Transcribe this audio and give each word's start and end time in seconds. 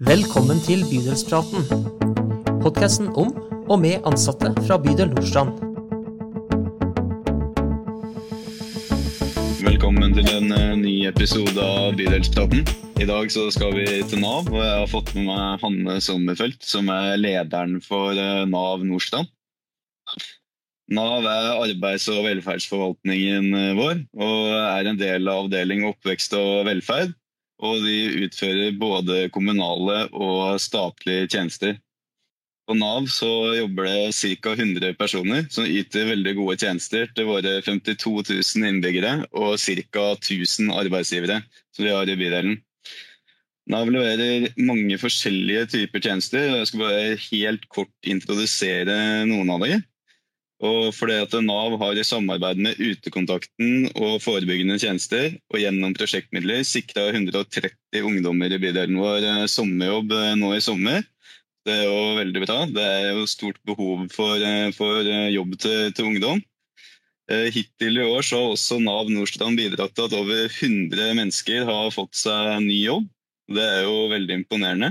Velkommen 0.00 0.56
til 0.64 0.80
Bydelspraten. 0.88 1.66
Podkasten 2.62 3.10
om 3.20 3.34
og 3.68 3.82
med 3.82 4.06
ansatte 4.08 4.48
fra 4.64 4.78
bydel 4.80 5.10
Nordstrand. 5.12 5.58
Velkommen 9.60 10.16
til 10.16 10.30
en 10.32 10.56
eh, 10.56 10.72
ny 10.80 10.94
episode 11.10 11.60
av 11.60 11.98
Bydelspraten. 12.00 12.64
I 12.96 13.10
dag 13.12 13.28
skal 13.28 13.76
vi 13.76 13.84
til 14.08 14.24
Nav, 14.24 14.48
og 14.48 14.56
jeg 14.64 14.72
har 14.72 14.88
fått 14.88 15.12
med 15.18 15.28
meg 15.28 15.60
Hanne 15.66 16.00
Sommerfelt, 16.00 16.64
som 16.64 16.88
er 16.96 17.20
lederen 17.20 17.76
for 17.84 18.16
eh, 18.16 18.48
Nav 18.48 18.80
Nordstrand. 18.88 19.28
Nav 20.96 21.28
er 21.28 21.54
arbeids- 21.58 22.08
og 22.08 22.24
velferdsforvaltningen 22.24 23.52
eh, 23.52 23.72
vår, 23.76 24.06
og 24.16 24.60
er 24.64 24.94
en 24.94 25.04
del 25.04 25.28
av 25.28 25.44
avdeling 25.44 25.84
oppvekst 25.92 26.40
og 26.40 26.70
velferd 26.72 27.12
og 27.60 27.84
de 27.84 28.24
utfører 28.24 28.76
både 28.80 29.28
kommunale 29.34 30.06
og 30.16 30.58
statlige 30.62 31.28
tjenester. 31.28 31.76
På 32.70 32.76
Nav 32.78 33.08
så 33.10 33.28
jobber 33.58 33.88
det 33.88 34.14
ca. 34.14 34.52
100 34.54 34.94
personer 34.94 35.46
som 35.50 35.66
yter 35.66 36.06
veldig 36.12 36.36
gode 36.38 36.56
tjenester 36.62 37.08
til 37.16 37.26
våre 37.26 37.56
52 37.66 38.12
000 38.30 38.68
innbyggere 38.68 39.14
og 39.34 39.56
ca. 39.58 40.04
1000 40.14 40.70
arbeidsgivere 40.78 41.40
som 41.74 41.86
vi 41.86 41.94
har 41.94 42.06
i 42.06 42.18
bydelen. 42.20 42.60
Nav 43.70 43.90
leverer 43.90 44.48
mange 44.58 44.96
forskjellige 44.98 45.66
typer 45.74 46.02
tjenester. 46.02 46.46
og 46.52 46.60
Jeg 46.60 46.70
skal 46.70 46.84
bare 46.84 47.18
helt 47.26 47.66
kort 47.74 48.10
introdusere 48.14 48.96
noen 49.28 49.50
av 49.50 49.66
dem. 49.66 49.82
Og 50.60 50.90
fordi 50.92 51.16
at 51.22 51.32
Nav 51.40 51.78
har 51.80 51.96
i 51.96 52.04
samarbeid 52.04 52.58
med 52.60 52.80
Utekontakten 52.80 53.86
og 53.94 54.18
forebyggende 54.20 54.76
tjenester 54.80 55.32
og 55.48 55.62
gjennom 55.62 55.94
prosjektmidler 55.96 56.66
sikra 56.68 57.06
130 57.14 58.04
ungdommer 58.04 58.52
i 58.52 58.60
bydelen 58.60 59.00
vår 59.00 59.24
eh, 59.24 59.46
sommerjobb 59.48 60.12
eh, 60.12 60.34
nå 60.36 60.52
i 60.56 60.60
sommer. 60.64 61.00
Det 61.64 61.78
er 61.78 61.88
jo 61.88 61.96
veldig 62.18 62.44
bra. 62.44 62.58
Det 62.68 62.84
er 62.84 63.08
jo 63.14 63.24
stort 63.28 63.56
behov 63.68 64.04
for, 64.12 64.36
eh, 64.36 64.68
for 64.76 65.08
jobb 65.32 65.56
til, 65.64 65.92
til, 65.96 66.12
ungdom. 66.12 66.44
Hittil 67.30 68.00
i 68.00 68.02
år 68.02 68.24
så 68.26 68.40
har 68.40 68.52
også 68.56 68.80
Nav 68.82 69.06
Nordstrand 69.06 69.54
bidratt 69.54 69.92
til 69.94 70.08
at 70.08 70.14
over 70.18 70.48
100 70.48 71.12
mennesker 71.14 71.62
har 71.68 71.92
fått 71.94 72.18
seg 72.18 72.56
ny 72.64 72.80
jobb. 72.82 73.06
Det 73.54 73.62
er 73.62 73.84
jo 73.86 74.08
veldig 74.10 74.40
imponerende. 74.40 74.90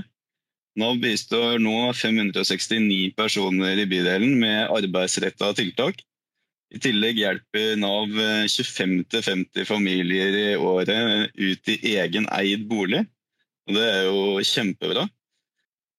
Nav 0.80 1.00
bistår 1.02 1.60
nå 1.62 1.92
569 1.98 3.12
personer 3.18 3.82
i 3.82 3.88
bydelen 3.90 4.38
med 4.40 4.72
arbeidsretta 4.72 5.52
tiltak. 5.58 6.00
I 6.70 6.80
tillegg 6.82 7.20
hjelper 7.20 7.76
Nav 7.82 8.12
25-50 8.48 9.66
familier 9.68 10.36
i 10.38 10.50
året 10.56 11.34
ut 11.34 11.72
i 11.74 11.96
egen 11.98 12.30
eid 12.32 12.68
bolig. 12.70 13.04
Og 13.68 13.76
det 13.78 13.88
er 13.88 14.04
jo 14.08 14.44
kjempebra. 14.46 15.08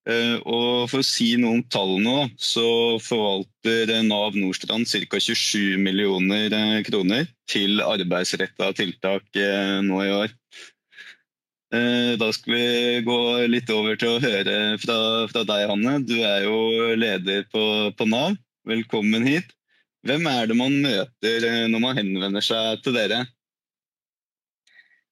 Eh, 0.09 0.37
og 0.48 0.89
For 0.91 1.03
å 1.03 1.06
si 1.06 1.34
noen 1.41 1.62
tall 1.69 1.98
nå, 2.00 2.31
så 2.41 2.97
forvalter 3.05 3.92
Nav 4.06 4.39
Nordstrand 4.39 4.89
ca. 4.89 5.20
27 5.20 5.77
millioner 5.83 6.48
eh, 6.56 6.81
kroner 6.87 7.28
til 7.50 7.83
arbeidsretta 7.84 8.72
tiltak 8.78 9.28
eh, 9.37 9.78
nå 9.84 10.00
i 10.06 10.15
år. 10.22 10.34
Eh, 11.70 12.18
da 12.18 12.32
skal 12.34 12.54
vi 12.54 13.02
gå 13.06 13.16
litt 13.46 13.68
over 13.70 13.98
til 13.98 14.16
å 14.16 14.22
høre 14.22 14.54
fra, 14.82 14.96
fra 15.30 15.42
deg, 15.46 15.68
Hanne. 15.70 16.00
Du 16.02 16.16
er 16.18 16.42
jo 16.48 16.94
leder 16.98 17.44
på, 17.52 17.62
på, 17.94 18.06
Nav. 18.10 18.34
Velkommen 18.66 19.22
hit. 19.26 19.52
Hvem 20.06 20.26
er 20.26 20.50
det 20.50 20.56
man 20.58 20.74
møter 20.82 21.46
eh, 21.46 21.68
når 21.70 21.84
man 21.84 22.00
henvender 22.00 22.42
seg 22.42 22.82
til 22.82 22.98
dere? 22.98 23.22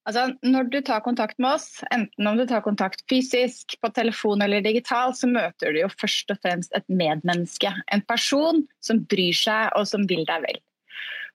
Altså, 0.09 0.33
når 0.43 0.71
du 0.73 0.79
tar 0.83 1.05
kontakt 1.05 1.39
med 1.39 1.61
oss, 1.61 1.83
enten 1.95 2.27
om 2.27 2.39
du 2.41 2.47
tar 2.49 2.65
kontakt 2.65 3.05
fysisk, 3.13 3.77
på 3.79 3.93
telefon 3.95 4.43
eller 4.43 4.65
digital, 4.65 5.13
så 5.15 5.29
møter 5.31 5.77
du 5.77 5.83
jo 5.85 5.91
først 5.95 6.33
og 6.33 6.41
fremst 6.43 6.75
et 6.75 6.87
medmenneske. 6.89 7.71
En 7.93 8.03
person 8.09 8.65
som 8.83 9.05
bryr 9.07 9.37
seg 9.37 9.77
og 9.79 9.87
som 9.91 10.09
vil 10.11 10.25
deg 10.27 10.49
vel. 10.49 10.59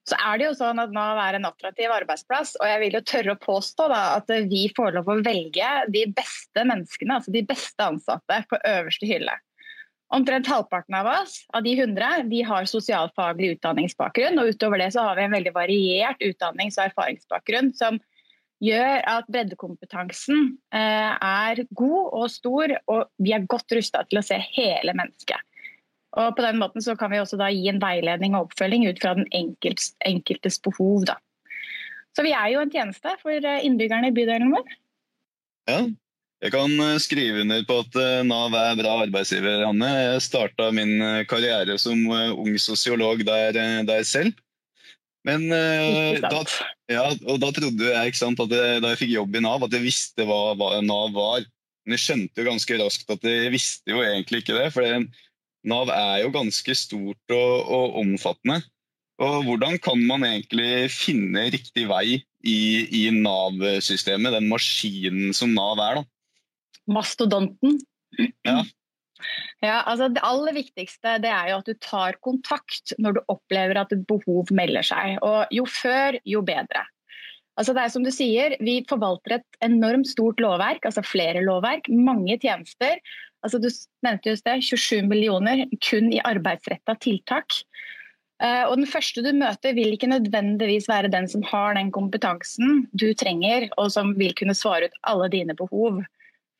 Så 0.04 0.18
er 0.20 0.40
det 0.40 0.50
jo 0.50 0.56
sånn 0.58 0.81
at 0.84 0.91
Nav 0.91 1.19
er 1.24 1.38
en 1.38 1.47
attraktiv 1.47 1.91
arbeidsplass, 1.96 2.58
og 2.59 2.68
jeg 2.68 2.81
vil 2.81 2.97
jo 2.97 3.02
tørre 3.08 3.36
å 3.38 3.40
påstå 3.40 3.88
da, 3.88 4.02
at 4.18 4.31
vi 4.50 4.66
får 4.75 4.97
lov 4.97 5.08
å 5.08 5.22
velge 5.24 5.69
de 5.96 6.03
beste 6.12 6.66
menneskene, 6.68 7.19
altså 7.19 7.31
de 7.31 7.44
beste 7.47 7.88
ansatte, 7.88 8.42
på 8.50 8.59
øverste 8.68 9.08
hylle. 9.08 9.38
Omtrent 10.13 10.50
halvparten 10.52 10.94
av 11.00 11.08
oss, 11.09 11.40
av 11.56 11.63
de 11.66 11.72
100, 11.74 12.28
de 12.30 12.42
har 12.46 12.68
sosialfaglig 12.69 13.56
utdanningsbakgrunn. 13.56 14.38
Og 14.42 14.52
utover 14.53 14.84
det 14.84 14.92
så 14.94 15.08
har 15.08 15.18
vi 15.18 15.24
en 15.25 15.34
veldig 15.34 15.53
variert 15.56 16.22
utdannings- 16.22 16.78
og 16.78 16.92
erfaringsbakgrunn 16.92 17.72
som 17.80 17.97
gjør 18.63 19.02
at 19.09 19.31
breddekompetansen 19.31 20.53
eh, 20.75 21.16
er 21.18 21.63
god 21.74 22.13
og 22.19 22.28
stor, 22.31 22.75
og 22.92 23.09
vi 23.24 23.34
er 23.34 23.47
godt 23.50 23.74
rusta 23.74 24.03
til 24.06 24.22
å 24.22 24.25
se 24.25 24.38
hele 24.53 24.94
mennesket. 25.00 25.42
Og 26.13 26.35
På 26.38 26.46
den 26.46 26.59
måten 26.62 26.84
så 26.85 26.96
kan 26.97 27.12
vi 27.13 27.22
også 27.22 27.40
da 27.41 27.50
gi 27.50 27.66
en 27.72 27.81
veiledning 27.81 28.35
og 28.38 28.50
oppfølging 28.50 28.85
ut 28.85 29.01
fra 29.01 29.16
den 29.18 29.25
enkeltes, 29.34 29.94
enkeltes 30.06 30.59
behov. 30.62 31.07
Da. 31.09 31.18
Så 32.13 32.25
vi 32.25 32.35
er 32.38 32.51
jo 32.53 32.62
en 32.62 32.72
tjeneste 32.74 33.16
for 33.24 33.34
eh, 33.34 33.66
innbyggerne 33.66 34.12
i 34.12 34.16
bydelen 34.16 34.53
vår. 34.53 34.75
Ja, 35.72 35.79
jeg 36.44 36.53
kan 36.53 36.74
eh, 36.85 37.00
skrive 37.01 37.41
under 37.41 37.66
på 37.66 37.79
at 37.81 37.97
eh, 37.97 38.22
Nav 38.29 38.53
er 38.59 38.78
bra 38.78 38.94
arbeidsgiver, 39.07 39.66
Hanne. 39.66 39.90
Jeg 39.90 40.25
starta 40.28 40.69
min 40.75 41.25
karriere 41.29 41.79
som 41.81 42.06
ung 42.12 42.53
sosiolog 42.62 43.25
der, 43.25 43.57
der 43.88 44.06
selv. 44.07 44.38
Men 45.24 45.47
da, 45.47 46.41
ja, 46.91 47.03
og 47.31 47.38
da 47.40 47.50
trodde 47.56 47.88
jeg 47.88 48.16
sant, 48.19 48.41
at 48.44 48.51
jeg, 48.51 48.81
da 48.84 48.90
jeg 48.91 49.00
fikk 49.06 49.13
jobb 49.13 49.38
i 49.40 49.41
Nav, 49.45 49.63
at 49.63 49.72
jeg 49.72 49.85
visste 49.85 50.25
hva, 50.28 50.51
hva 50.59 50.81
Nav 50.84 51.13
var. 51.16 51.45
Men 51.88 51.95
jeg 51.95 52.03
skjønte 52.03 52.44
jo 52.44 52.50
ganske 52.50 52.80
raskt 52.81 53.13
at 53.16 53.24
jeg 53.28 53.53
visste 53.53 53.95
jo 53.95 54.03
egentlig 54.03 54.44
ikke 54.44 54.57
det. 54.59 54.68
for 54.75 54.84
Nav 55.63 55.91
er 55.94 56.24
jo 56.24 56.31
ganske 56.34 56.75
stort 56.75 57.34
og, 57.35 57.53
og, 57.63 57.97
omfattende. 58.03 58.62
Og 59.24 59.46
Hvordan 59.47 59.78
kan 59.79 60.01
man 60.07 60.25
egentlig 60.28 60.90
finne 60.91 61.46
riktig 61.53 61.85
vei 61.88 62.19
i, 62.44 62.59
i 62.90 63.03
Nav-systemet, 63.16 64.34
den 64.35 64.50
maskinen 64.51 65.35
som 65.38 65.53
Nav 65.56 65.79
er? 65.79 66.01
da? 66.01 66.07
Mastodonten. 66.91 67.78
Ja. 68.44 68.63
Ja, 69.63 69.78
altså 69.88 70.09
Det 70.12 70.24
aller 70.25 70.56
viktigste 70.57 71.16
det 71.24 71.31
er 71.31 71.53
jo 71.53 71.59
at 71.62 71.69
du 71.69 71.78
tar 71.80 72.18
kontakt 72.25 72.91
når 73.00 73.16
du 73.16 73.22
opplever 73.31 73.80
at 73.80 73.94
et 73.95 74.03
behov 74.09 74.51
melder 74.51 74.85
seg. 74.85 75.19
Og 75.24 75.53
Jo 75.53 75.68
før, 75.69 76.19
jo 76.28 76.44
bedre. 76.45 76.84
Altså 77.56 77.75
det 77.75 77.84
er 77.84 77.94
som 77.94 78.03
du 78.03 78.12
sier, 78.12 78.57
Vi 78.59 78.81
forvalter 78.90 79.38
et 79.38 79.62
enormt 79.66 80.09
stort 80.09 80.41
lovverk, 80.44 80.84
altså 80.90 81.06
flere 81.06 81.44
lovverk, 81.45 81.88
mange 81.90 82.38
tjenester. 82.41 83.00
Altså, 83.44 83.59
du 83.59 83.70
nevnte 84.06 84.31
just 84.31 84.48
det, 84.48 84.62
27 84.64 85.04
millioner 85.09 85.66
kun 85.84 86.09
i 86.14 86.22
arbeidsretta 86.24 86.96
tiltak. 87.04 87.59
Uh, 88.44 88.66
og 88.68 88.78
Den 88.80 88.90
første 88.90 89.24
du 89.24 89.30
møter 89.36 89.76
vil 89.78 89.94
ikke 89.94 90.09
nødvendigvis 90.12 90.90
være 90.92 91.12
den 91.12 91.30
som 91.31 91.44
har 91.48 91.78
den 91.78 91.92
kompetansen 91.96 92.88
du 92.92 93.12
trenger, 93.16 93.70
og 93.78 93.92
som 93.94 94.16
vil 94.20 94.36
kunne 94.40 94.56
svare 94.58 94.90
ut 94.90 95.00
alle 95.08 95.30
dine 95.31 95.56
behov. 95.59 96.02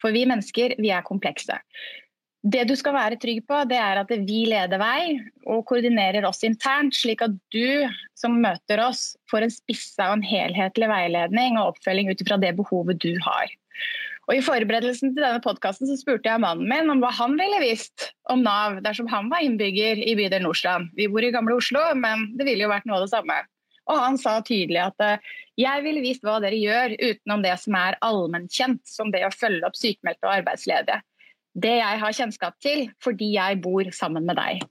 For 0.04 0.16
vi 0.16 0.26
mennesker 0.28 0.76
vi 0.80 0.92
er 0.92 1.06
komplekse. 1.08 1.58
Det 2.44 2.66
du 2.68 2.74
skal 2.76 2.96
være 2.98 3.18
trygg 3.24 3.46
på, 3.48 3.62
det 3.72 3.78
er 3.80 4.02
at 4.02 4.10
vi 4.12 4.42
leder 4.52 4.80
vei 4.82 5.16
og 5.48 5.64
koordinerer 5.70 6.26
oss 6.28 6.44
internt, 6.44 6.96
slik 6.96 7.24
at 7.24 7.36
du 7.56 7.88
som 8.20 8.36
møter 8.44 8.82
oss, 8.84 9.14
får 9.32 9.46
en 9.46 9.54
spissa 9.54 10.10
og 10.10 10.18
en 10.18 10.26
helhetlig 10.28 10.90
veiledning 10.92 11.56
og 11.56 11.72
oppfølging 11.72 12.12
ut 12.12 12.24
ifra 12.24 12.40
det 12.44 12.52
behovet 12.60 13.00
du 13.00 13.14
har. 13.24 13.56
Og 14.24 14.38
I 14.38 14.44
forberedelsen 14.44 15.12
til 15.12 15.24
denne 15.24 15.42
podkasten 15.44 15.90
spurte 16.00 16.30
jeg 16.30 16.40
mannen 16.40 16.70
min 16.70 16.92
om 16.94 17.02
hva 17.04 17.10
han 17.18 17.36
ville 17.40 17.60
visst 17.64 18.12
om 18.32 18.44
Nav 18.46 18.80
dersom 18.86 19.10
han 19.12 19.28
var 19.32 19.44
innbygger 19.44 20.00
i 20.00 20.16
bydel 20.16 20.46
Nordstrand. 20.46 20.94
Vi 20.96 21.10
bor 21.12 21.26
i 21.26 21.32
gamle 21.34 21.58
Oslo, 21.60 21.82
men 22.00 22.30
det 22.38 22.48
ville 22.48 22.64
jo 22.64 22.72
vært 22.72 22.88
noe 22.88 23.02
av 23.02 23.08
det 23.08 23.12
samme. 23.12 23.42
Og 23.92 24.00
han 24.00 24.16
sa 24.20 24.38
tydelig 24.46 24.80
at 24.80 25.04
eh, 25.04 25.32
jeg 25.60 25.84
ville 25.84 26.04
visst 26.06 26.24
hva 26.24 26.38
dere 26.44 26.56
gjør 26.56 26.96
utenom 27.02 27.44
det 27.44 27.58
som 27.60 27.76
er 27.76 27.98
allmennkjent, 28.06 28.80
som 28.88 29.12
det 29.12 29.26
å 29.28 29.34
følge 29.34 29.68
opp 29.68 29.76
sykmeldte 29.76 30.30
og 30.30 30.38
arbeidsledige. 30.38 31.02
Det 31.54 31.76
jeg 31.82 32.00
har 32.02 32.16
kjennskap 32.16 32.56
til 32.64 32.88
fordi 33.04 33.34
jeg 33.36 33.60
bor 33.66 33.92
sammen 33.94 34.24
med 34.30 34.40
deg. 34.40 34.64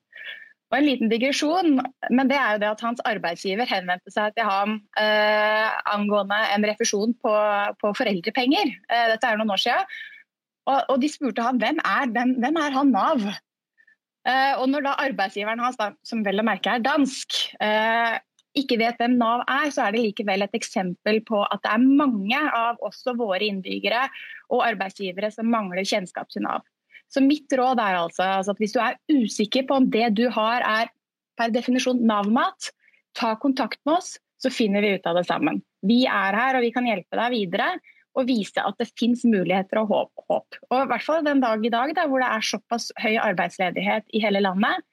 Og 0.73 0.79
En 0.79 0.87
liten 0.89 1.11
digresjon, 1.13 1.83
men 2.09 2.31
det 2.31 2.39
er 2.39 2.55
jo 2.55 2.63
det 2.63 2.71
at 2.71 2.83
hans 2.87 3.03
arbeidsgiver 3.05 3.69
henvendte 3.69 4.09
seg 4.15 4.33
til 4.33 4.49
ham 4.49 4.79
eh, 4.97 5.69
angående 5.93 6.39
en 6.55 6.65
refusjon 6.65 7.13
på, 7.21 7.35
på 7.83 7.93
foreldrepenger. 7.99 8.73
Eh, 8.89 9.05
dette 9.13 9.29
er 9.29 9.37
noen 9.37 9.53
år 9.53 9.61
siden. 9.61 9.93
Og, 10.71 10.79
og, 10.79 10.97
de 11.03 11.11
spurte 11.13 11.45
ham 11.45 11.61
hvem 11.61 11.81
er, 11.85 12.09
hvem, 12.15 12.37
hvem 12.41 12.59
er 12.63 12.77
han 12.79 12.93
Nav? 12.95 13.25
Eh, 14.25 14.53
og 14.57 14.69
når 14.73 14.87
da 14.87 14.97
arbeidsgiveren 15.05 15.61
hans, 15.61 15.77
som 16.09 16.25
vel 16.25 16.41
å 16.41 16.47
merke 16.47 16.73
er 16.73 16.85
dansk, 16.85 17.37
eh, 17.61 18.17
ikke 18.57 18.81
vet 18.81 19.01
hvem 19.01 19.19
Nav 19.21 19.45
er, 19.45 19.69
så 19.75 19.85
er 19.87 19.93
det 19.93 20.07
likevel 20.07 20.47
et 20.47 20.57
eksempel 20.57 21.21
på 21.29 21.45
at 21.45 21.61
det 21.67 21.73
er 21.73 21.85
mange 22.01 22.43
av 22.57 22.81
også 22.81 23.17
våre 23.21 23.45
innbyggere 23.45 24.07
og 24.49 24.65
arbeidsgivere 24.71 25.33
som 25.35 25.53
mangler 25.53 25.85
kjennskap 25.85 26.33
til 26.33 26.47
Nav. 26.49 26.65
Så 27.13 27.21
mitt 27.25 27.53
råd 27.53 27.81
er 27.83 27.99
altså, 28.01 28.25
altså, 28.39 28.55
at 28.55 28.61
hvis 28.63 28.75
du 28.75 28.81
er 28.81 28.99
usikker 29.13 29.67
på 29.69 29.81
om 29.81 29.89
det 29.93 30.15
du 30.17 30.27
har 30.33 30.65
er 30.65 30.93
per 31.39 31.53
definisjon 31.53 32.01
Nav-mat, 32.09 32.71
ta 33.19 33.35
kontakt 33.41 33.81
med 33.85 33.99
oss, 33.99 34.15
så 34.41 34.51
finner 34.53 34.85
vi 34.85 34.95
ut 34.97 35.07
av 35.07 35.19
det 35.19 35.27
sammen. 35.29 35.61
Vi 35.87 36.03
er 36.09 36.37
her 36.37 36.57
og 36.57 36.65
vi 36.65 36.73
kan 36.75 36.89
hjelpe 36.89 37.19
deg 37.19 37.35
videre. 37.35 37.75
og 38.13 38.27
vise 38.29 38.61
at 38.61 38.77
det 38.77 38.91
fins 39.01 39.23
muligheter 39.25 39.79
og 39.81 39.87
håp, 39.89 40.23
håp. 40.29 40.57
Og 40.69 40.83
i 40.83 40.89
hvert 40.91 41.05
fall 41.07 41.23
den 41.25 41.39
dag 41.41 41.63
i 41.65 41.71
dag 41.73 41.95
da, 41.97 42.03
hvor 42.05 42.21
det 42.21 42.27
er 42.29 42.45
såpass 42.45 42.91
høy 43.01 43.15
arbeidsledighet 43.17 44.05
i 44.13 44.21
hele 44.21 44.43
landet, 44.45 44.85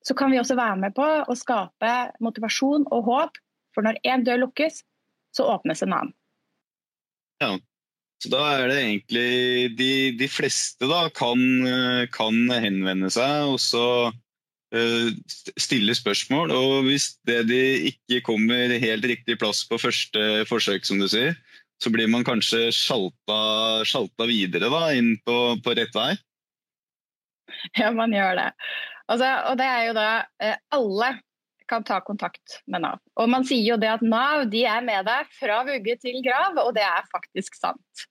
så 0.00 0.16
kan 0.16 0.32
vi 0.32 0.38
også 0.40 0.56
være 0.56 0.78
med 0.80 0.94
på 0.96 1.04
å 1.04 1.36
skape 1.36 1.92
motivasjon 2.24 2.86
og 2.88 3.10
håp. 3.10 3.36
For 3.76 3.84
når 3.84 4.00
én 4.08 4.24
dør 4.24 4.46
lukkes, 4.46 4.80
så 5.36 5.44
åpnes 5.52 5.84
en 5.84 5.92
annen. 5.92 6.14
Ja, 7.44 7.52
så 8.24 8.30
da 8.32 8.42
er 8.56 8.70
det 8.70 8.76
egentlig 8.80 9.30
de, 9.76 9.94
de 10.16 10.28
fleste 10.32 10.88
da 10.88 11.06
kan, 11.12 11.40
kan, 12.14 12.38
henvende 12.48 13.10
seg 13.12 13.50
og 13.52 13.58
så 13.60 13.86
uh, 14.08 15.08
stille 15.60 15.92
spørsmål. 15.98 16.54
Og 16.56 16.88
hvis 16.88 17.10
det 17.28 17.42
de 17.50 17.60
ikke 17.90 18.22
kommer 18.30 18.72
helt 18.80 19.04
riktig 19.10 19.36
plass 19.42 19.60
på 19.68 19.80
første 19.82 20.46
forsøk, 20.48 20.88
som 20.88 21.02
du 21.02 21.08
sier, 21.10 21.36
så 21.82 21.92
blir 21.92 22.08
man 22.08 22.24
kanskje 22.24 22.70
sjalta, 22.72 23.38
sjalta 23.84 24.28
videre 24.30 24.70
da, 24.72 24.86
inn 24.96 25.18
på, 25.26 25.36
på 25.60 25.76
rett 25.76 25.92
vei? 25.96 26.14
Ja, 27.76 27.90
man 27.92 28.14
gjør 28.14 28.38
det. 28.40 28.48
Altså, 29.12 29.28
og 29.50 29.60
det 29.60 29.68
er 29.68 29.82
jo 29.84 29.94
da 29.96 30.08
eh, 30.40 30.56
Alle 30.72 31.10
kan 31.68 31.84
ta 31.84 31.98
kontakt 32.04 32.58
med 32.68 32.84
Nav. 32.84 33.00
Og 33.20 33.28
man 33.32 33.44
sier 33.48 33.74
jo 33.74 33.78
det 33.80 33.88
at 33.88 34.04
Nav 34.04 34.46
de 34.52 34.64
er 34.68 34.84
med 34.84 35.06
deg 35.08 35.28
fra 35.36 35.62
vugge 35.68 35.96
til 36.00 36.20
grav, 36.24 36.58
og 36.60 36.74
det 36.76 36.84
er 36.84 37.06
faktisk 37.12 37.56
sant. 37.56 38.04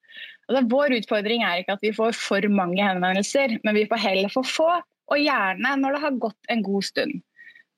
Altså, 0.47 0.63
vår 0.71 0.97
utfordring 0.99 1.43
er 1.47 1.61
ikke 1.61 1.77
at 1.77 1.85
vi 1.85 1.93
får 1.95 2.15
for 2.19 2.47
mange 2.51 2.83
henvendelser, 2.83 3.57
men 3.63 3.77
vi 3.77 3.87
får 3.89 4.01
heller 4.03 4.33
for 4.33 4.47
få, 4.47 4.69
og 5.11 5.19
gjerne 5.19 5.75
når 5.79 5.95
det 5.95 6.03
har 6.05 6.21
gått 6.25 6.51
en 6.53 6.63
god 6.65 6.87
stund. 6.87 7.19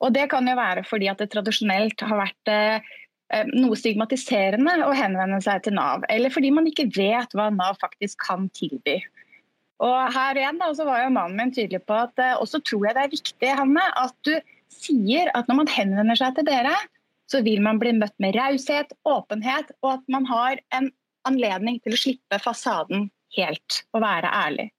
Og 0.03 0.13
Det 0.13 0.27
kan 0.29 0.47
jo 0.47 0.55
være 0.57 0.83
fordi 0.85 1.07
at 1.09 1.21
det 1.21 1.31
tradisjonelt 1.31 2.01
har 2.03 2.19
vært 2.19 2.51
eh, 2.51 2.95
eh 3.33 3.51
noe 3.55 3.77
stigmatiserende 3.79 4.75
å 4.85 4.93
henvende 4.93 5.39
seg 5.41 5.63
til 5.65 5.77
Nav, 5.77 6.03
eller 6.09 6.33
fordi 6.33 6.51
man 6.53 6.67
ikke 6.69 6.89
vet 6.93 7.31
hva 7.33 7.49
Nav 7.53 7.79
faktisk 7.81 8.19
kan 8.27 8.49
tilby. 8.57 8.99
Og 9.83 9.95
her 10.15 10.37
igjen 10.39 10.59
da, 10.59 10.69
så 10.75 10.85
var 10.87 11.03
jo 11.03 11.13
mannen 11.15 11.39
min 11.39 11.55
tydelig 11.55 11.81
på 11.87 11.95
at 12.05 12.19
eh, 12.21 12.35
også 12.39 12.61
tror 12.63 12.87
jeg 12.87 12.95
det 12.95 13.05
er 13.05 13.15
viktig 13.15 13.55
Hanne, 13.59 13.87
at 13.99 14.15
du 14.27 14.35
sier 14.71 15.31
at 15.35 15.49
når 15.49 15.63
man 15.63 15.71
henvender 15.71 16.19
seg 16.19 16.37
til 16.37 16.47
dere, 16.47 16.75
så 17.31 17.41
vil 17.45 17.63
man 17.65 17.79
bli 17.81 17.95
møtt 17.97 18.15
med 18.21 18.37
raushet, 18.37 18.93
åpenhet, 19.07 19.71
og 19.81 19.97
at 19.97 20.05
man 20.11 20.27
har 20.29 20.61
en 20.77 20.91
anledning 21.27 21.80
til 21.83 21.95
å 21.95 22.00
slippe 22.00 22.39
fasaden 22.42 23.10
helt 23.38 23.81
og 23.94 24.04
være 24.06 24.31
ærlig. 24.31 24.69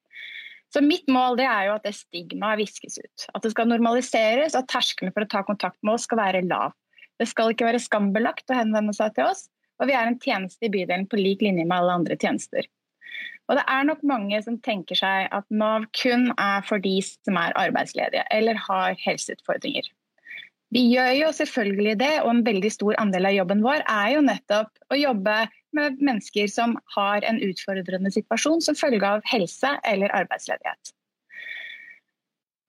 Så 0.72 0.82
Mitt 0.84 1.06
mål 1.08 1.38
er 1.40 1.68
jo 1.68 1.76
at 1.76 1.86
det 1.86 1.94
stigmaet 1.96 2.60
viskes 2.60 2.98
ut. 2.98 3.26
At 3.32 3.44
det 3.46 3.52
skal 3.54 3.70
normaliseres, 3.70 4.56
at 4.58 4.68
terskelen 4.68 5.14
for 5.14 5.24
å 5.24 5.30
ta 5.30 5.44
kontakt 5.46 5.78
med 5.82 5.94
oss 5.94 6.06
skal 6.08 6.20
være 6.20 6.44
lav. 6.48 6.74
Det 7.16 7.28
skal 7.30 7.52
ikke 7.52 7.68
være 7.68 7.80
skambelagt 7.80 8.50
å 8.50 8.58
henvende 8.58 8.92
seg 8.96 9.14
til 9.16 9.30
oss, 9.30 9.46
og 9.80 9.88
vi 9.88 9.96
er 9.96 10.08
en 10.08 10.18
tjeneste 10.20 10.68
i 10.68 10.72
bydelen 10.72 11.06
på 11.08 11.20
lik 11.20 11.44
linje 11.44 11.64
med 11.64 11.76
alle 11.78 12.00
andre 12.00 12.18
tjenester. 12.20 12.68
Og 13.46 13.56
det 13.56 13.64
er 13.70 13.86
nok 13.86 14.02
mange 14.06 14.40
som 14.42 14.58
tenker 14.58 14.98
seg 14.98 15.28
at 15.32 15.46
Nav 15.54 15.86
kun 15.96 16.32
er 16.34 16.64
for 16.66 16.82
de 16.82 16.96
som 17.06 17.38
er 17.38 17.54
arbeidsledige 17.56 18.26
eller 18.34 18.58
har 18.66 18.98
helseutfordringer. 19.04 19.86
Vi 20.76 20.82
gjør 20.90 21.12
jo 21.16 21.28
selvfølgelig 21.32 21.94
det, 22.02 22.14
og 22.22 22.30
en 22.34 22.42
veldig 22.44 22.70
stor 22.74 22.98
andel 23.00 23.30
av 23.30 23.36
jobben 23.36 23.62
vår 23.64 23.84
er 23.88 24.10
jo 24.12 24.24
nettopp 24.26 24.92
å 24.92 24.98
jobbe 25.00 25.36
med 25.76 26.02
mennesker 26.04 26.50
som 26.52 26.74
har 26.96 27.24
en 27.24 27.40
utfordrende 27.44 28.12
situasjon 28.12 28.60
som 28.64 28.76
følge 28.76 29.08
av 29.08 29.24
helse 29.30 29.70
eller 29.88 30.12
arbeidsledighet. 30.16 30.92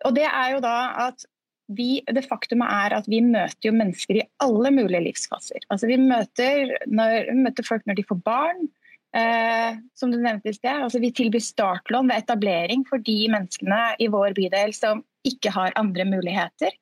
Og 0.07 0.15
det 0.15 0.27
er 0.29 0.53
jo 0.55 0.63
da 0.63 0.77
at 1.09 1.27
vi, 1.75 1.99
det 2.07 2.23
faktumet 2.23 2.71
er 2.71 2.95
at 2.95 3.09
vi 3.11 3.19
møter 3.25 3.67
jo 3.67 3.75
mennesker 3.75 4.21
i 4.21 4.27
alle 4.43 4.71
mulige 4.71 5.03
livsfaser. 5.09 5.67
Altså 5.73 5.89
vi 5.91 5.99
møter, 5.99 6.77
når, 6.87 7.33
vi 7.33 7.39
møter 7.43 7.67
folk 7.67 7.83
når 7.89 7.99
de 7.99 8.07
får 8.07 8.23
barn, 8.23 8.69
Eh, 9.15 9.77
som 9.95 10.11
du 10.11 10.17
nevnte 10.19 10.51
i 10.51 10.55
sted, 10.55 10.83
altså 10.83 10.99
Vi 10.99 11.13
tilbyr 11.15 11.41
startlån 11.41 12.09
ved 12.11 12.25
etablering 12.25 12.83
for 12.89 13.01
de 13.01 13.15
menneskene 13.31 13.95
i 14.03 14.09
vår 14.11 14.35
bydel 14.37 14.73
som 14.75 14.99
ikke 15.25 15.53
har 15.55 15.75
andre 15.79 16.05
muligheter. 16.05 16.75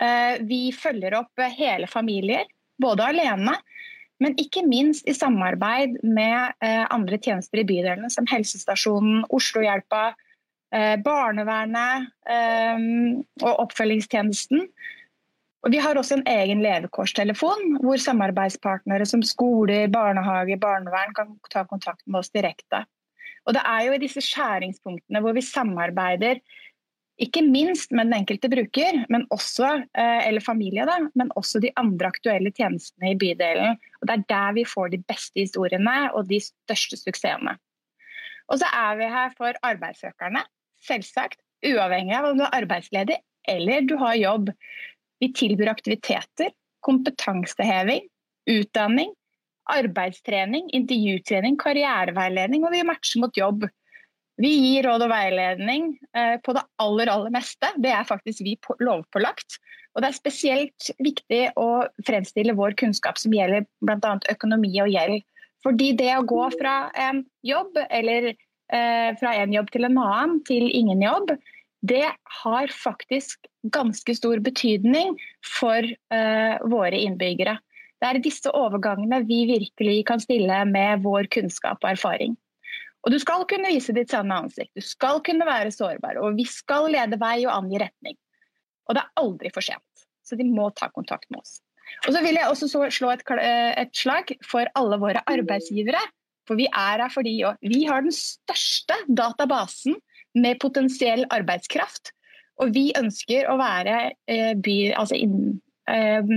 Eh, 0.00 0.40
vi 0.48 0.70
følger 0.72 1.18
opp 1.18 1.42
hele 1.58 1.88
familier, 1.90 2.48
både 2.80 3.10
alene, 3.12 3.56
men 4.20 4.36
ikke 4.40 4.62
minst 4.68 5.08
i 5.08 5.16
samarbeid 5.16 5.98
med 6.04 6.56
eh, 6.64 6.84
andre 6.92 7.18
tjenester 7.20 7.62
i 7.62 7.66
bydelene, 7.68 8.10
som 8.12 8.28
helsestasjonen, 8.28 9.24
Oslohjelpa, 9.32 10.10
eh, 10.76 10.96
barnevernet 11.04 12.10
eh, 12.28 12.86
og 13.42 13.64
oppfølgingstjenesten. 13.66 14.66
Og 15.60 15.74
vi 15.74 15.80
har 15.84 15.96
også 15.96 16.16
en 16.16 16.28
egen 16.28 16.62
levekårstelefon, 16.64 17.80
hvor 17.84 18.00
samarbeidspartnere 18.00 19.08
som 19.08 19.24
skoler, 19.24 19.90
barnehage, 19.92 20.56
barnevern 20.60 21.12
kan 21.16 21.34
ta 21.52 21.66
kontakt 21.68 22.04
med 22.06 22.22
oss 22.22 22.32
direkte. 22.32 22.86
Og 23.48 23.56
Det 23.56 23.62
er 23.66 23.84
jo 23.86 23.92
i 23.96 24.00
disse 24.00 24.22
skjæringspunktene 24.24 25.20
hvor 25.24 25.36
vi 25.36 25.44
samarbeider 25.44 26.40
ikke 27.20 27.42
minst 27.44 27.92
med 27.92 28.08
den 28.08 28.20
enkelte 28.22 28.48
bruker, 28.52 29.02
men 29.12 29.26
også, 29.34 29.70
eh, 29.98 30.26
eller 30.28 30.40
familie, 30.40 30.86
da, 30.88 30.96
men 31.14 31.32
også 31.36 31.60
de 31.60 31.72
andre 31.76 32.08
aktuelle 32.08 32.52
tjenestene 32.56 33.12
i 33.12 33.18
bydelen. 33.20 33.76
Og 34.00 34.08
Det 34.08 34.16
er 34.16 34.24
der 34.28 34.52
vi 34.56 34.64
får 34.64 34.90
de 34.90 35.02
beste 35.04 35.40
historiene 35.40 36.12
og 36.14 36.28
de 36.28 36.40
største 36.40 36.96
suksessene. 36.96 37.58
Og 38.48 38.58
så 38.58 38.66
er 38.72 38.96
vi 38.96 39.04
her 39.04 39.30
for 39.36 39.52
arbeidssøkerne, 39.62 40.42
selvsagt. 40.82 41.38
Uavhengig 41.60 42.16
av 42.16 42.30
om 42.30 42.38
du 42.38 42.44
er 42.46 42.56
arbeidsledig 42.62 43.18
eller 43.48 43.84
du 43.84 43.96
har 44.00 44.16
jobb. 44.16 44.50
Vi 45.20 45.28
tilbyr 45.36 45.68
aktiviteter, 45.68 46.54
kompetanseheving, 46.80 48.06
utdanning, 48.48 49.12
arbeidstrening, 49.70 50.70
intervjutrening, 50.74 51.58
karriereveiledning, 51.60 52.64
og 52.64 52.72
vi 52.74 52.86
matcher 52.86 53.20
mot 53.22 53.36
jobb. 53.36 53.68
Vi 54.40 54.50
gir 54.56 54.86
råd 54.88 55.04
og 55.04 55.10
veiledning 55.12 55.90
eh, 56.16 56.36
på 56.40 56.54
det 56.56 56.62
aller, 56.80 57.10
aller 57.12 57.32
meste. 57.34 57.72
Det 57.76 57.92
er 57.92 58.08
faktisk 58.08 58.40
vi 58.46 58.56
lovpålagt. 58.80 59.58
Og 59.94 60.02
det 60.02 60.10
er 60.10 60.16
spesielt 60.16 60.90
viktig 61.02 61.42
å 61.60 61.84
fremstille 62.06 62.54
vår 62.56 62.76
kunnskap 62.80 63.18
som 63.20 63.34
gjelder 63.34 63.66
bl.a. 63.84 64.16
økonomi 64.32 64.72
og 64.80 64.92
gjeld. 64.92 65.24
Fordi 65.64 65.90
det 65.98 66.12
å 66.16 66.24
gå 66.24 66.46
fra 66.56 66.74
en 66.96 67.24
jobb, 67.44 67.76
eller 67.90 68.30
eh, 68.32 69.10
fra 69.20 69.34
en 69.36 69.52
jobb 69.52 69.72
til 69.74 69.88
en 69.88 69.98
annen, 70.00 70.38
til 70.48 70.70
ingen 70.70 71.02
jobb, 71.04 71.34
det 71.84 72.06
har 72.42 72.72
faktisk 72.72 73.48
ganske 73.72 74.14
stor 74.16 74.40
betydning 74.44 75.16
for 75.44 75.84
eh, 75.84 76.54
våre 76.68 76.96
innbyggere. 76.96 77.58
Det 78.00 78.08
er 78.08 78.22
disse 78.24 78.52
overgangene 78.56 79.20
vi 79.28 79.42
virkelig 79.50 80.04
kan 80.08 80.22
stille 80.22 80.62
med 80.68 81.04
vår 81.04 81.28
kunnskap 81.34 81.82
og 81.82 81.92
erfaring. 81.92 82.38
Og 83.04 83.14
Du 83.14 83.18
skal 83.22 83.46
kunne 83.48 83.70
vise 83.72 83.94
ditt 83.96 84.12
sanne 84.12 84.42
ansikt, 84.42 84.74
du 84.76 84.84
skal 84.84 85.22
kunne 85.24 85.46
være 85.48 85.72
sårbar, 85.72 86.18
og 86.20 86.36
vi 86.36 86.44
skal 86.44 86.90
lede 86.92 87.16
vei 87.20 87.38
og 87.46 87.54
angi 87.54 87.80
retning. 87.80 88.18
Og 88.88 88.96
det 88.96 89.04
er 89.04 89.22
aldri 89.22 89.52
for 89.54 89.64
sent, 89.64 90.04
så 90.26 90.36
de 90.36 90.44
må 90.44 90.68
ta 90.76 90.90
kontakt 90.92 91.28
med 91.30 91.40
oss. 91.40 91.60
Og 92.06 92.14
så 92.14 92.20
vil 92.22 92.36
jeg 92.38 92.46
også 92.46 92.68
slå 92.92 93.12
et, 93.14 93.24
et 93.32 93.92
slag 93.96 94.34
for 94.46 94.68
alle 94.78 94.98
våre 95.00 95.22
arbeidsgivere. 95.30 96.00
For 96.48 96.58
vi 96.58 96.66
er 96.66 97.02
her 97.02 97.12
fordi 97.12 97.34
vi 97.62 97.84
har 97.88 98.04
den 98.04 98.14
største 98.14 98.96
databasen 99.08 99.96
med 100.38 100.60
potensiell 100.62 101.24
arbeidskraft. 101.34 102.12
Og 102.60 102.74
vi 102.74 102.90
ønsker 102.98 103.48
å 103.48 103.56
være 103.60 103.96
eh, 104.28 104.52
by, 104.58 104.76
altså 104.98 105.16
in, 105.16 105.60
eh, 105.90 106.34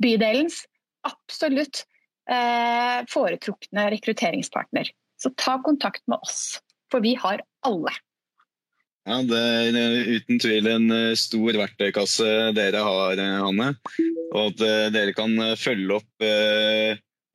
bydelens 0.00 0.62
absolutt 1.06 1.84
eh, 2.30 3.04
foretrukne 3.10 3.88
rekrutteringspartner. 3.94 4.90
Så 5.18 5.32
ta 5.36 5.56
kontakt 5.62 6.04
med 6.06 6.18
oss, 6.22 6.60
for 6.92 7.02
vi 7.04 7.14
har 7.18 7.42
alle. 7.66 7.94
Ja, 9.08 9.22
Det 9.24 9.38
er 9.40 10.16
uten 10.18 10.40
tvil 10.42 10.68
en 10.68 10.90
eh, 10.92 11.16
stor 11.16 11.56
verktøykasse 11.56 12.52
dere 12.56 12.82
har, 12.84 13.16
eh, 13.16 13.36
Hanne. 13.40 13.70
Og 14.34 14.50
at 14.50 14.64
eh, 14.66 14.88
dere 14.92 15.14
kan 15.16 15.32
følge 15.56 15.96
opp 15.96 16.26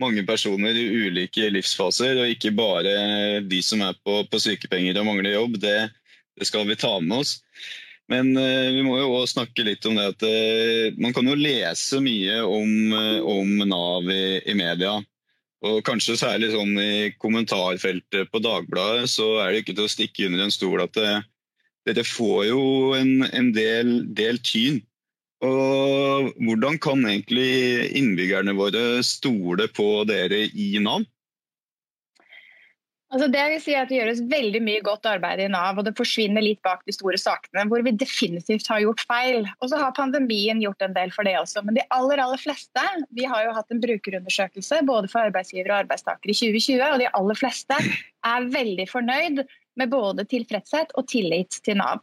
mange 0.02 0.24
personer 0.28 0.76
i 0.76 1.08
ulike 1.08 1.48
livsfaser, 1.54 2.18
og 2.20 2.30
ikke 2.34 2.52
bare 2.54 3.42
de 3.48 3.62
som 3.66 3.82
er 3.86 3.96
på, 4.06 4.20
på 4.30 4.42
sykepenger 4.42 5.00
og 5.00 5.08
mangler 5.08 5.38
jobb. 5.38 5.58
Det, 5.64 5.78
det, 6.38 6.48
skal 6.50 6.68
vi 6.70 6.78
ta 6.78 6.98
med 7.00 7.24
oss. 7.24 7.38
Men 8.12 8.34
vi 8.36 8.82
må 8.84 8.98
jo 9.00 9.14
også 9.16 9.38
snakke 9.38 9.64
litt 9.64 9.86
om 9.88 9.96
det 9.96 10.10
at 10.12 10.26
man 11.00 11.14
kan 11.16 11.30
jo 11.30 11.38
lese 11.40 12.02
mye 12.04 12.42
om, 12.44 12.92
om 13.24 13.54
Nav 13.64 14.10
i, 14.12 14.42
i, 14.44 14.58
media. 14.60 14.98
Og 15.64 15.80
kanskje 15.88 16.20
særlig 16.20 16.52
sånn 16.52 16.74
i 16.80 17.12
kommentarfeltet 17.22 18.32
på 18.32 18.42
Dagbladet 18.44 19.08
så 19.12 19.38
er 19.44 19.52
det 19.54 19.64
ikke 19.64 19.78
til 19.78 19.88
å 19.88 19.92
stikke 19.94 20.28
under 20.28 20.44
en 20.44 20.52
stol 20.52 20.84
at 20.84 20.98
dere 21.88 22.04
får 22.08 22.42
jo 22.50 22.64
en, 22.98 23.24
en 23.32 23.54
del, 23.56 23.94
del 24.16 24.42
tyn 24.44 24.82
og 25.44 26.30
hvordan 26.40 26.78
kan 26.80 27.04
egentlig 27.04 27.92
innbyggerne 28.00 28.56
våre 28.56 29.02
stole 29.04 29.68
på 29.76 30.06
dere 30.08 30.46
i 30.48 30.78
Nav? 30.84 31.04
Altså 33.14 33.28
det 33.30 33.42
vil 33.52 33.60
si 33.62 33.74
at 33.78 33.92
Det 33.92 34.00
gjøres 34.00 34.22
veldig 34.26 34.60
mye 34.66 34.82
godt 34.86 35.06
arbeid 35.06 35.44
i 35.44 35.50
Nav, 35.54 35.78
og 35.78 35.86
det 35.86 35.94
forsvinner 35.98 36.42
litt 36.42 36.64
bak 36.66 36.82
de 36.88 36.96
store 36.96 37.20
sakene 37.22 37.68
hvor 37.70 37.84
vi 37.86 37.94
definitivt 37.94 38.70
har 38.72 38.82
gjort 38.82 39.04
feil. 39.06 39.46
Og 39.62 39.70
så 39.70 39.78
har 39.78 39.94
pandemien 39.94 40.62
gjort 40.64 40.82
en 40.82 40.96
del 40.96 41.14
for 41.14 41.30
det 41.30 41.36
også. 41.38 41.62
Men 41.68 41.78
de 41.78 41.86
aller 41.94 42.24
aller 42.24 42.42
fleste 42.42 42.88
Vi 43.14 43.28
har 43.30 43.46
jo 43.46 43.54
hatt 43.54 43.70
en 43.70 43.84
brukerundersøkelse 43.84 44.82
både 44.90 45.12
for 45.14 45.30
arbeidsgivere 45.30 45.76
og 45.76 45.84
arbeidstakere 45.86 46.34
i 46.34 46.40
2020, 46.40 46.82
og 46.90 47.04
de 47.04 47.12
aller 47.22 47.38
fleste 47.38 47.78
er 48.34 48.50
veldig 48.58 48.90
fornøyd 48.90 49.46
med 49.78 49.94
både 49.94 50.26
tilfredshet 50.34 50.98
og 50.98 51.06
tillit 51.14 51.62
til 51.62 51.78
Nav. 51.84 52.02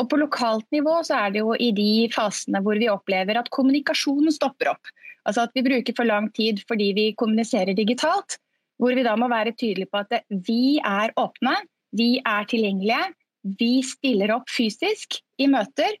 Og 0.00 0.08
På 0.10 0.18
lokalt 0.18 0.66
nivå 0.74 0.98
så 1.06 1.22
er 1.22 1.34
det 1.34 1.44
jo 1.44 1.54
i 1.54 1.70
de 1.76 2.08
fasene 2.10 2.64
hvor 2.66 2.82
vi 2.82 2.90
opplever 2.90 3.38
at 3.38 3.50
kommunikasjonen 3.54 4.34
stopper 4.34 4.74
opp. 4.74 4.94
Altså 5.22 5.46
at 5.46 5.54
vi 5.54 5.62
bruker 5.62 5.94
for 5.94 6.08
lang 6.08 6.32
tid 6.34 6.64
fordi 6.66 6.90
vi 6.98 7.12
kommuniserer 7.14 7.78
digitalt 7.78 8.41
hvor 8.82 8.96
vi 8.98 9.04
da 9.06 9.14
må 9.14 9.28
være 9.30 9.54
tydelige 9.54 9.90
på 9.92 10.02
at 10.02 10.24
vi 10.46 10.80
er 10.82 11.14
åpne, 11.20 11.54
vi 11.94 12.16
er 12.26 12.48
tilgjengelige. 12.50 13.12
Vi 13.58 13.82
stiller 13.86 14.32
opp 14.34 14.50
fysisk 14.50 15.20
i 15.38 15.46
møter 15.50 15.94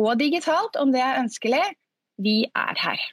og 0.00 0.16
digitalt 0.20 0.76
om 0.80 0.92
det 0.94 1.02
er 1.04 1.20
ønskelig. 1.20 1.62
Vi 2.24 2.44
er 2.48 2.80
her. 2.80 3.04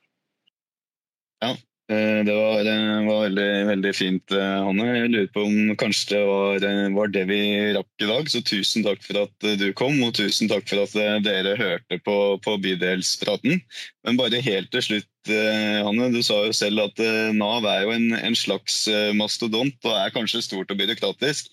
Ja, 1.42 1.52
det 1.92 2.34
var, 2.34 2.68
var 3.06 3.24
veldig, 3.26 3.50
veldig, 3.68 3.92
fint, 3.96 4.34
eh, 4.36 4.58
Hanne. 4.66 4.86
Jeg 4.96 5.12
lurer 5.12 5.30
på 5.34 5.44
om 5.44 5.74
kanskje 5.80 6.14
det 6.14 6.22
var, 6.28 6.66
var, 6.96 7.12
det 7.12 7.24
vi 7.30 7.40
rakk 7.76 8.06
i 8.06 8.10
dag. 8.10 8.30
Så 8.32 8.42
tusen 8.48 8.86
takk 8.86 9.04
for 9.06 9.20
at 9.26 9.48
du 9.60 9.68
kom, 9.78 9.98
og 10.06 10.16
tusen 10.16 10.52
takk 10.52 10.68
for 10.70 10.84
at 10.86 10.96
eh, 10.96 11.18
dere 11.26 11.58
hørte 11.60 12.00
på, 12.06 12.18
på 12.46 12.56
Bydelspraten. 12.64 13.60
Men 14.08 14.20
bare 14.20 14.44
helt 14.46 14.72
til 14.74 14.86
slutt, 14.88 15.10
Hanne. 15.30 16.08
Du 16.16 16.22
sa 16.26 16.40
jo 16.48 16.56
selv 16.56 16.88
at 16.88 17.02
Nav 17.38 17.68
er 17.70 17.84
jo 17.86 17.92
en, 17.94 18.08
en 18.18 18.38
slags 18.38 18.88
mastodont 19.14 19.78
og 19.86 19.94
er 19.94 20.16
kanskje 20.16 20.42
stort 20.42 20.74
og 20.74 20.80
byråkratisk. 20.80 21.52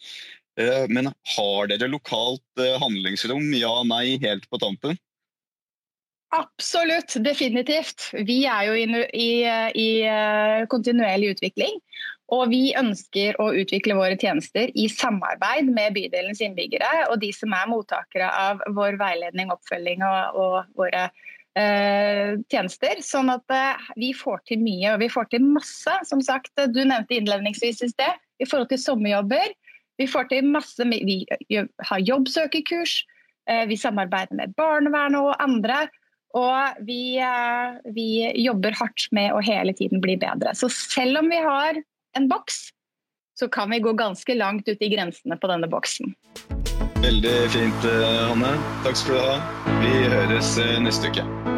Men 0.88 1.10
har 1.34 1.68
dere 1.68 1.90
lokalt 1.92 2.62
handlingsrom? 2.80 3.52
Ja, 3.60 3.74
nei, 3.84 4.16
helt 4.24 4.48
på 4.48 4.62
tampen? 4.62 4.96
Absolutt, 6.28 7.14
definitivt. 7.24 8.10
Vi 8.12 8.42
er 8.44 8.66
jo 8.68 8.74
i, 8.76 8.84
i, 9.16 9.28
i, 9.80 9.88
eh, 10.04 10.66
kontinuerlig 10.68 11.32
utvikling. 11.36 11.78
Og 12.36 12.50
vi 12.52 12.74
ønsker 12.76 13.38
å 13.40 13.46
utvikle 13.56 13.96
våre 13.96 14.18
tjenester 14.20 14.68
i 14.76 14.84
samarbeid 14.92 15.70
med 15.72 15.94
bydelens 15.96 16.42
innbyggere 16.44 17.06
og 17.06 17.22
de 17.22 17.30
som 17.32 17.54
er 17.56 17.70
mottakere 17.70 18.28
av 18.28 18.60
vår 18.76 18.98
veiledning, 19.00 19.48
oppfølging 19.54 20.04
og, 20.04 20.36
og 20.36 20.76
våre 20.76 21.06
eh, 21.56 22.36
tjenester. 22.52 23.00
Sånn 23.00 23.32
at 23.32 23.48
eh, 23.48 23.88
vi 23.96 24.12
får 24.12 24.44
til 24.50 24.60
mye, 24.60 24.92
og 24.92 25.00
vi 25.00 25.08
får 25.14 25.30
til 25.32 25.46
masse. 25.48 25.94
Som 26.10 26.20
sagt, 26.20 26.52
du 26.60 26.82
nevnte 26.82 27.16
innledningsvis 27.16 27.80
i 27.86 27.88
sted, 27.94 28.20
i 28.36 28.44
forhold 28.44 28.68
til 28.74 28.82
sommerjobber. 28.82 29.54
Vi 29.98 30.06
får 30.06 30.28
til 30.28 30.52
masse, 30.52 30.84
vi 30.84 31.22
har 31.88 32.04
jobbsøkerkurs, 32.04 33.00
vi 33.66 33.76
samarbeider 33.80 34.36
med 34.36 34.52
barnevernet 34.54 35.24
og 35.24 35.32
andre. 35.42 35.88
Og 36.36 36.84
vi, 36.84 37.18
eh, 37.18 37.78
vi, 37.94 38.08
jobber 38.44 38.76
hardt 38.76 39.08
med 39.16 39.32
å 39.32 39.40
hele 39.44 39.72
tiden 39.72 40.02
bli 40.04 40.18
bedre. 40.20 40.54
Så 40.54 40.68
selv 40.72 41.22
om 41.22 41.30
vi 41.32 41.40
har 41.40 41.80
en 42.16 42.28
boks, 42.28 42.68
så 43.38 43.48
kan 43.48 43.70
vi 43.70 43.80
gå 43.80 43.92
ganske 43.96 44.34
langt 44.34 44.68
ut 44.68 44.82
i 44.82 44.90
grensene 44.92 45.38
på 45.38 45.48
denne 45.48 45.70
boksen. 45.70 46.14
Veldig 46.98 47.36
fint, 47.54 47.84
eh, 47.84 48.26
Hanne. 48.28 48.56
Takk 48.84 48.98
skal 48.98 49.14
du 49.14 49.20
ha. 49.22 49.38
Vi 49.84 49.94
høres 50.10 50.58
eh, 50.58 50.80
neste 50.82 51.12
uke. 51.12 51.57